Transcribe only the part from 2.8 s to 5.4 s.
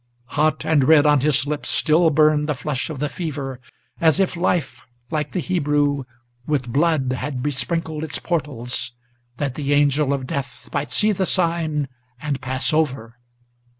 of the fever, As if life, like the